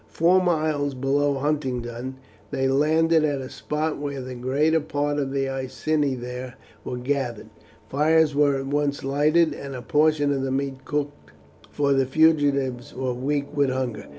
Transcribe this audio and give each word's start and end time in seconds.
Four 0.09 0.41
miles 0.41 0.95
below 0.95 1.35
Huntingdon 1.35 2.15
they 2.49 2.67
landed 2.67 3.23
at 3.23 3.39
a 3.39 3.51
spot 3.51 3.99
where 3.99 4.19
the 4.19 4.33
greater 4.33 4.79
part 4.79 5.19
of 5.19 5.31
the 5.31 5.47
Iceni 5.47 6.15
there 6.15 6.55
were 6.83 6.97
gathered. 6.97 7.51
Fires 7.87 8.33
were 8.33 8.55
at 8.55 8.65
once 8.65 9.03
lighted, 9.03 9.53
and 9.53 9.75
a 9.75 9.83
portion 9.83 10.33
of 10.33 10.41
the 10.41 10.49
meat 10.51 10.85
cooked, 10.85 11.33
for 11.69 11.93
the 11.93 12.07
fugitives 12.07 12.95
were 12.95 13.13
weak 13.13 13.55
with 13.55 13.69
hunger. 13.69 14.07